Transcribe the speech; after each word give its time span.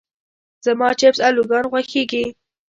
زما 0.65 0.87
چپس 0.99 1.19
الوګان 1.27 1.65
خوښيږي. 1.71 2.23